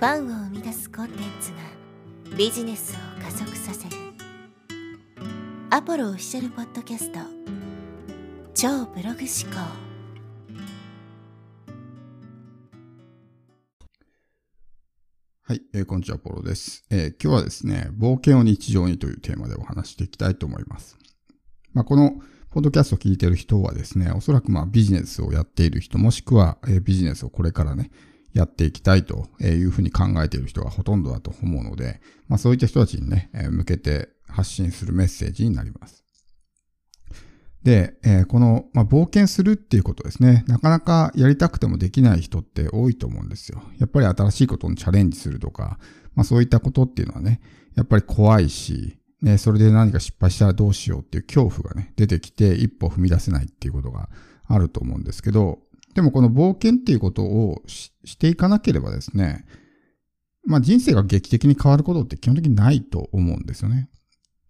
[0.00, 3.96] ファンを生み出すコンテンツがビジネスを加速させる。
[5.68, 7.18] アポロオフィシャルポッドキャスト。
[8.54, 9.60] 超ブログ思考。
[15.42, 20.96] はい、えー、こんにちは、ポロです、えー、今日はですね、冒険を日常にというテーマでお話していきたいと思います。
[21.74, 27.90] まあ、このポッドキャストを聞いている人はですね、おそらくまあビジネスをやっている人、もしくは、えー、ビジネスをこれからね、
[28.32, 36.04] やっていきたいというふうに考えている人がほとんどだと思うので、まあそういった人たちにね、向けて発信するメッセージになります。
[37.62, 40.44] で、えこの、まあ、冒険するっていうことですね。
[40.46, 43.62] なかなかやりたくてもできない人って多いと思うんですよ。
[43.78, 45.78] やっぱり新しいことにチャレンジするとか、
[46.14, 47.40] まあそういったことっていうのはね、
[47.74, 54.08] やっぱり怖いし、ね、それで何か失敗したらどうしようっていう恐怖がね、出てきて一歩踏み出せないっていうことが
[54.46, 55.58] あると思うんですけど、
[55.94, 59.44] でもこの冒険っていうことをしていかなければですね、
[60.44, 63.88] まあ人生が劇的に変わることって基本的にないと思うんですよね。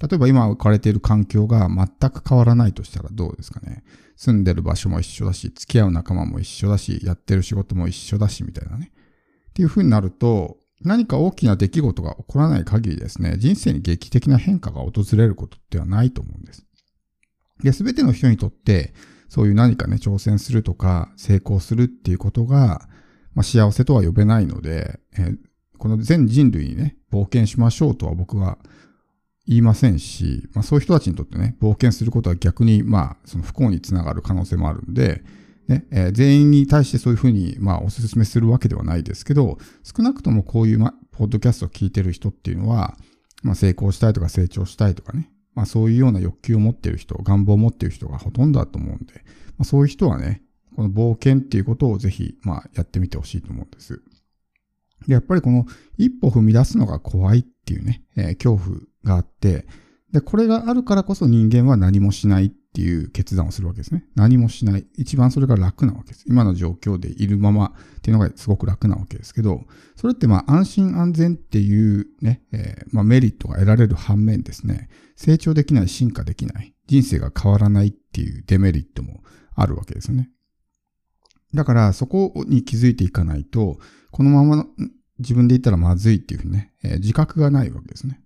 [0.00, 3.82] 例えば今置かれている環境が全く変わらないとしたらどうですかね。
[4.16, 8.92] 住んでる場所も一緒だし、付き合う仲間も一緒だし、やってる仕事も一緒だし、みたいなね。
[9.50, 16.66] っていう風になると、何か大きな出来事が起こらない限りですね、人生に劇的な変化が訪れることってはないと思うんです。
[17.62, 18.92] で、すべての人にとって、
[19.28, 22.88] そういう何かね、挑戦するとか、成功するっていうことが、
[23.34, 25.38] まあ、幸せとは呼べないので、えー、
[25.78, 28.58] この全人類にね、冒険しましょうとは僕は
[29.46, 35.22] 言いませんし、まあ、そういう人たちにとってね、冒険することは逆に、まあ、その不幸につながる可能性もあるんで、
[35.68, 42.96] ね、えー、全員に対してそういうふうに、まあ、お勧めするわけではないですけど、少なくともこういう、ま、ポッドキャストを聞いてる人っていうのは、
[43.42, 49.14] まあ、成功したいとか成長したいとかね、まあそういうような欲求を持っている人、願望を持っている人がほとんどだと思うんで、
[49.58, 50.42] まあ、そういう人はね、
[50.76, 54.00] この冒険っていうことをぜひ、まあやってみてほしいと思うんです。
[55.08, 59.66] で、やっぱりこの一歩踏み出すのが怖いっていうね、えー、恐怖があって、
[60.12, 64.04] で、これがあるからこそ人間は何もしないっていう決断をするわけですね。
[64.16, 64.86] 何もしない。
[64.98, 66.24] 一番それが楽なわけです。
[66.28, 69.62] 今の状況でいるままっていうのがすごく楽なわけですけど、
[69.96, 79.22] それってまあ安心安全っていうね、えー、まあメリットが得られる反面ですね、成長できない、進化できない、人生が変わらないっていうデメリットも
[79.54, 80.28] あるわけですよね。
[81.54, 83.78] だからそこに気づいていかないと、
[84.10, 84.66] このまま
[85.18, 88.20] 自分で言ったらまずいっていうふうにね、えー、自覚がないわけですね。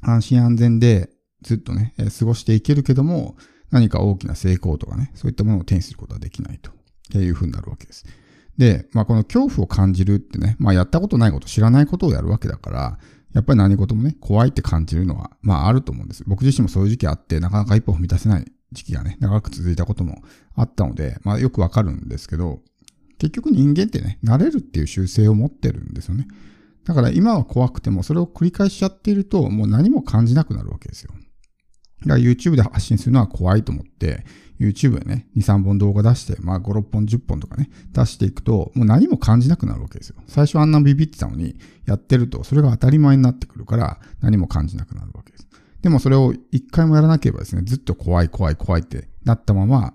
[0.00, 1.10] 安心安全で
[1.44, 3.36] ずっとね、え過ごしていけるけども、
[3.70, 8.04] 何か大きな成功とかね、そういったものを手にすることはできないというふうになるわけです。
[8.56, 12.98] で、まあこの恐怖を感じるってね、まあやったことないこと、知らないことをやるわけだから、
[13.34, 16.24] やっぱり何事もね、怖いって感じるのは、まああると思うんです。
[16.26, 20.22] 僕自身もそういう時期あって、なかなか一歩踏み出せない時期がね、長く続いたことも
[20.54, 22.62] あったので、まあよくわかるんですけど、
[23.18, 26.28] 結局人間ってね、慣れるっていう習性を持ってるんですよね。
[26.84, 31.12] だから今は怖くても、それを繰り返しちゃっていると、もう何も感じなくなるわけですよ。
[32.08, 34.24] が YouTube で発信するのは怖いと思って、
[34.60, 40.16] YouTube でね、2、3本動画出して、まあ5、6本、10本とかね、出していくと、もう何も感じなくなるわけですよ。
[40.26, 41.56] 最初あんなビビってたのに、
[41.86, 45.48] やってると、それが当たり前になってくるから、何も感じなくなるわけです。
[45.82, 49.92] でもそれを一回もやらなければですね、ずっと怖い怖い怖いってなったまま、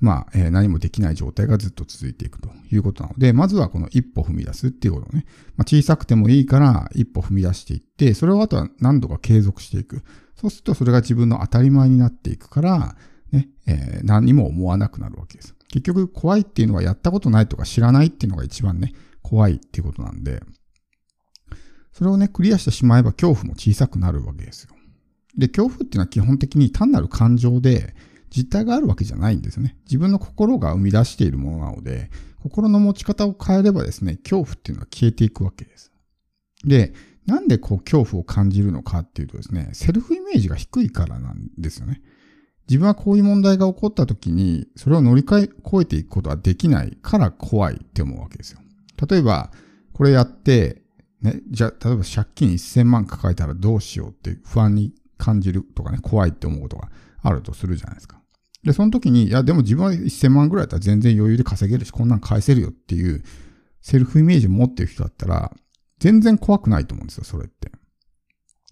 [0.00, 5.24] まあ、えー、何もできない状態がずっと続いていくということなので、まずはこの一歩踏み出すっていうことをね、
[5.56, 10.02] まあ、小さくてもいいから一歩踏み出していって、それをあとは何度か継続していく。
[10.36, 12.96] そうするとそれが自分の当たり前になっていくから、
[13.32, 15.54] ね、えー、何にも思わなくなるわけです。
[15.68, 18.92] 結局怖いっていうのはやったことないとか知らないっていうのが一番ね、
[19.22, 20.42] 怖いっていうことなんで、
[21.92, 24.70] それをね、クリアしてしまえば恐怖も小さくなるわけですよ。
[25.36, 27.94] で、恐怖っていうのは基本的に単なる感情で、
[28.30, 29.76] 実体があるわけじゃないんですよね。
[29.84, 32.10] 自分の心が生み出しているものなので、
[32.42, 35.92] 心の持ち方を変えればですね、恐怖っていうのは消えていくわけです。
[36.64, 36.92] で、
[37.26, 42.00] なんでこう恐怖を感じるのかっていうとですね、セルフイメージが低いからなんですよね。
[42.68, 45.50] 自分はこういう問題が起こった時に、それを乗り越
[45.80, 48.60] えていくことはできないから怖いって思うわけですよ。
[49.08, 49.50] 例えば、
[49.92, 50.82] これやって、
[51.22, 56.90] ね、じゃあ、例えば借金1000万抱えたらどうしようって不安に感じるとかね、怖いって思うことが
[57.22, 58.17] あるとするじゃないですか。
[58.68, 63.24] で、その時に、いや、でも自分は1000万ぐらいだったら全然余裕で稼げるし、こんなん返せるよっていう
[63.80, 65.56] セルフイメージを持ってる人だったら、
[66.00, 67.72] 全然怖くないと思うんですよ、それって。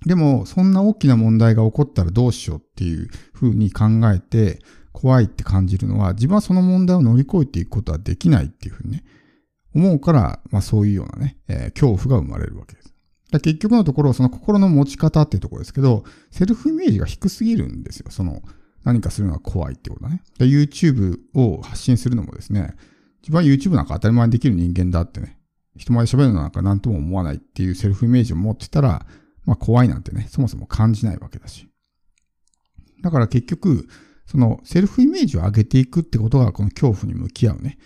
[0.04, 4.60] でも、そんな大きな問題が起こったらどうしようっていう風に考えて、
[4.92, 9.04] 怖いって感じるのは、自分はその問題を乗り越えていくことはできないっていう風にね、
[9.74, 12.92] 思うから、まあそういうようなね、えー、恐怖が生まれるわけです。
[13.32, 18.10] 結局のところ、その心の持ち方っていうところですけど、セルフイメージが低すぎるんですよ。
[18.10, 18.42] その、
[18.86, 20.22] 何かするのが怖いってことだね。
[20.38, 22.76] で、YouTube を発信するのもですね、
[23.20, 25.40] 自分は YouTube なんか当たり前にできる人間だってね、
[25.76, 29.04] 人前で喋るのなんか何とも思わないっていうセルフイメージを持ってたら、
[29.44, 31.68] まあ怖いなんてね、そもそも感じないわけだし。
[33.02, 33.88] だから結局、
[34.24, 37.78] そのセルフイメージを上げていくってことがこの恐怖に向き合うね、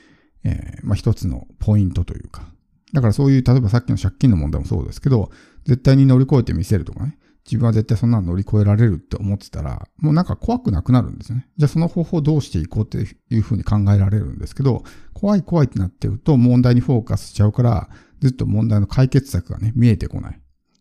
[0.44, 2.52] えー、まあ一つのポイントというか。
[2.92, 5.30] だからそういう、例えばさっきの借金の問題もそうですけど、
[5.64, 11.48] 絶対に乗り越えてみせるとかね、自分は絶対そんなの乗り越えられるって思ってたら、もうなんか怖くなくなるんですよね。
[11.56, 12.98] じゃあその方法どうしていこうって
[13.30, 14.84] いうふうに考えられるんですけど、
[15.14, 17.88] 怖い怖いってなってると問題にフォーカスしちゃうから、
[18.20, 20.40] ずっと問題の解決策がね、見えてこない。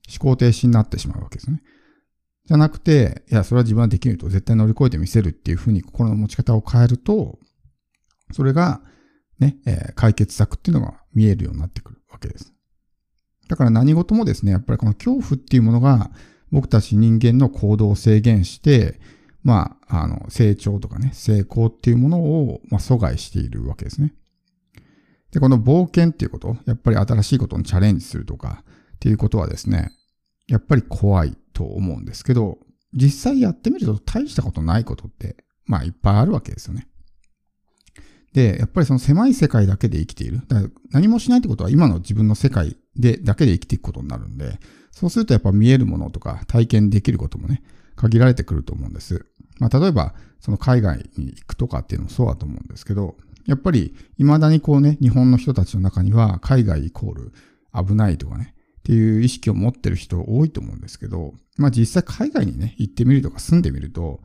[0.09, 1.61] 思考停止になってしまうわけですね。
[2.45, 7.37] じゃなくて、いや、それは自分はできると絶対乗り越えてみせるっていうふうに心の持ち方を変えると、
[8.31, 8.81] それが、
[9.39, 12.53] ね、えー、解決策っていうのが見えるようになってくるわけです。
[13.47, 16.11] だから何事もですね、やっぱりこの恐怖っていうものが
[16.51, 18.99] 僕たち人間の行動を制限して、
[19.43, 24.13] まあ、あの、成長とかね、成功っていうものを、まあ、阻害しているわけですね。
[25.31, 28.63] で、この冒険っていうこと、やっぱり新しいことにチャレンジするとか
[28.95, 29.91] っていうことはですね、
[30.47, 32.57] やっぱり怖いと思うんですけど、
[32.93, 36.87] 実際やってみると大したことないことって、まあいっぱいあるわけですよね。
[38.33, 40.41] で、やっぱりその狭い世界だけで生きている。
[40.47, 44.59] だから何もしないってことは今の自分の世界で、だけで生きていくことになるんで、
[44.99, 47.63] そうするとやっぱ見えるものとか体験できることもね、
[47.95, 49.25] 限られてくると思うんです。
[49.57, 53.15] まあ例えば、その海外に行くとかっていうのもそうだと思うんですけど、
[53.45, 57.31] やっぱり未だにこうね、日本の人たちの中には海外イコール
[57.73, 64.19] 危ないとかね、っていう意識を持ってる人多いと思うんですけど、まあ実際海外にね、行ってみるとか住んでみると、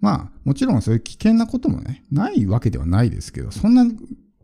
[0.00, 3.86] まあもちろんそういう危険なこともね、ないわけではないですけど、そんな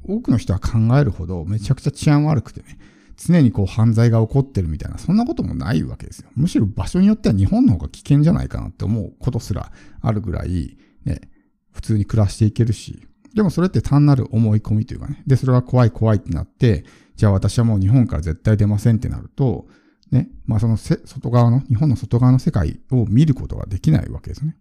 [0.04, 2.78] 多くの人は考えるほどめちゃくちゃ治安悪くてね、
[3.16, 6.30] 常にこう犯罪が起こってるみたいな、そんなこともないわけですよ。
[6.34, 11.20] むしろ場所によっては日本の方が危険じゃないかなって思うことすらあるぐらい、ね、
[11.72, 15.22] 普通に暮らしていけるし、でもそれって単なる思い込みというかね。
[15.26, 16.84] で、それは怖い怖いってなって、
[17.16, 19.66] じゃあ私はもう日本から絶対出ませんってなると、
[20.10, 24.56] ね、まあその外側の、日本の外側の世界を見ることができないわけですね。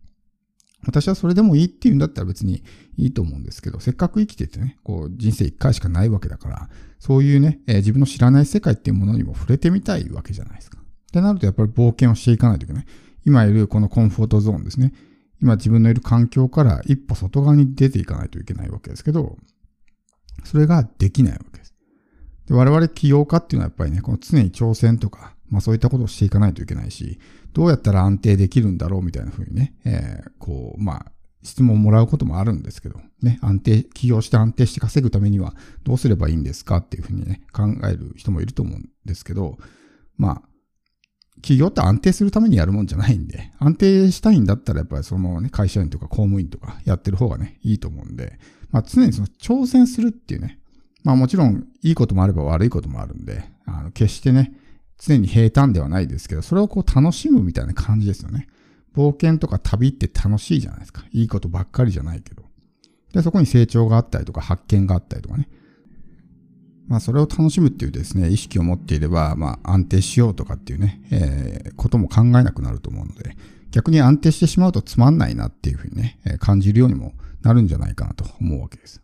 [0.86, 2.64] 私はそれでもいいっていうんだったら別に
[2.98, 6.70] いいと思うんですけど、せっかく生きててね、こう人生一回しかないわけだから、
[7.00, 10.80] そういうね、えー、自分の知らない世界っていうものにも触れてみたいわけじゃないですか。
[10.80, 12.86] ってなるとやっぱり冒険をしていかないといけない。
[13.26, 14.94] 今いるこのコンフォートゾーンですね。
[15.42, 19.38] 今自分のいる環境から一歩外側に出ていかないといけないわけですけど、
[20.44, 21.74] それができないわけです。
[22.48, 27.20] で我々起業家っていうのはやっぱりね、この常に挑戦とか、まあそういったことをしていかないといけないし、
[27.54, 31.06] どうやったら安定できるんだろうみたいな風にね、えー、こう、まあ、
[31.44, 39.58] 質問をもらうこともあるんですけど、ね、安定、起業して安定して稼ぐためにはどうすればいいんですかっていうふうにね、考える人もいると思うんですけど、
[40.18, 40.42] まあ、
[41.38, 48.40] 企業って安定するためにやるもんじゃないんで、安定したいんだったらやっぱりそのね、会社員とか公務員とかやってる方がね、いいと思うんで、
[48.70, 50.60] まあ常にその挑戦するっていうね、
[51.04, 54.54] まあもちろんいいこともあれば悪いこともあるんで、あの決してね、
[55.02, 58.48] 常に平坦ではないですけど、それをこう楽しむみたいな感じですよね。
[58.96, 61.04] 冒険とか旅って楽しいじゃないですか。
[61.12, 62.44] いいことばっかりじゃないけど。
[63.14, 65.50] で、そこに成長があったりとか発見があったりとかね。
[66.88, 73.36] まあそれを楽しむっていうですね、意識を持っていれば、まあ安定しようとかっていうね、えー、ことも考えなくなると思うので、
[73.72, 79.02] 逆に安定してしまうとつまんないなっていうふうにね、えー、感じるようにもなるんじゃないかなと思うわけです。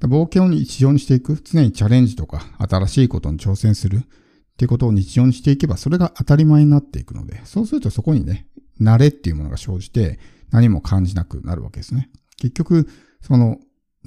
[0.00, 4.04] 冒険を日常にしていく、常にチャレンジとか新しいことに挑戦する
[4.58, 8.48] っていうことを日常にしていけば、それが当たり前になっていくので、そうするとそこにね、
[8.80, 10.18] 慣れっていうものが生じて
[10.50, 12.10] 何も感じなくなるわけですね。
[12.38, 12.88] 結局、
[13.20, 13.58] その、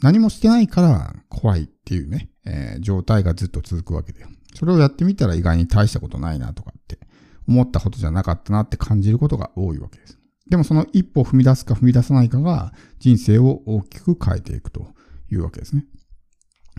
[0.02, 4.28] 何もしてないから怖いっていうね、えー、状態がずっと続くわけだよ。
[4.54, 7.00] それをやってみたら意外に大したことないなとかって
[7.48, 10.20] 思ったことじゃなかったなって感じることが多いわけです。
[10.50, 14.88] でもその一歩踏み出すか踏み出さないかが人生を大きく変えていくと
[15.32, 15.86] いうわけですね。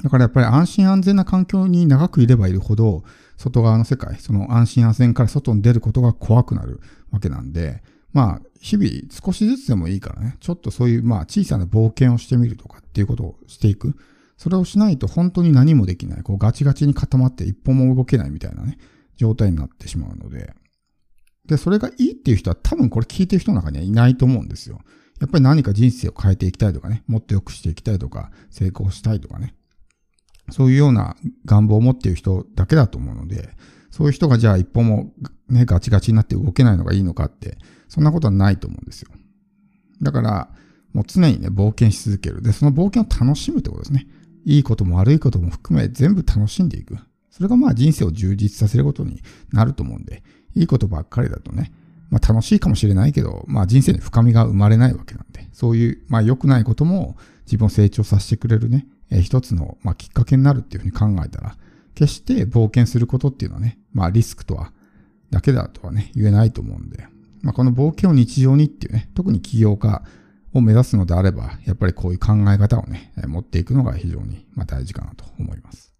[0.02, 3.04] だからやっぱり安心安全な環境に長くいればいるほど、
[3.36, 6.80] 外側の世界、その安心安全から外に出ることが怖くなる
[7.10, 7.82] わけなんで、
[8.12, 13.94] まあ、日々少しずつでもいいからね、ちょっとそういうまあ小さな冒険をしてみるとかっていうことをしていく。
[14.36, 16.22] それをしないと本当に何もできない。
[16.22, 18.78] こうガチガチに固まって一歩も動けないみたいなね、
[19.16, 20.54] 状態になってしまうので。
[21.46, 24.80] で、それがいいっていう人は多分これ聞いてる人の中にはいないと思うんですよ。
[25.20, 29.54] やっぱり何か人生を変えていきたいとかね、もっと良くしていきたいとか、成功したいとかね。
[30.50, 33.50] そういうような願望を持っている人だけだと思うので、
[33.90, 35.12] そういう人がじゃあ一歩も
[35.48, 37.58] ね、ガチガチになって動けないのがいいのかって、
[37.88, 39.10] そんなことはないと思うんですよ。
[40.00, 40.48] だから、
[40.92, 42.42] もう常にね、冒険し続ける。
[42.42, 44.06] で、その冒険を楽しむってことですね。
[44.44, 46.96] いいことも悪いことも含め全部楽しんでいく。
[47.30, 49.22] それがまあ人生を充実させることに
[49.52, 50.22] なると思うんで、
[50.54, 51.72] いいことばっかりだとね、
[52.10, 57.16] まあ楽しいかもしれないけど、まあ人生に深みが生まれないわけなんで、そういう、まあ良くないことも
[57.52, 61.56] 自分を成長させてくれるね、えー、一つの、まあ、きっかけになるっていうふうに考えたら
[61.94, 64.72] 決して冒険することっていうのはね、まあリスクとは、
[65.30, 67.06] だけだとはね、言えないと思うんで、
[67.42, 70.02] まあこの冒険を日常にっていうね、特に起業家
[70.54, 75.91] を目指すのであれば、やっぱりこういう考え方をね、持っていくのが非常にま大事かなと思います。